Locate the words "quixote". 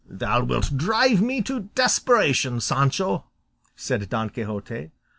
4.31-4.89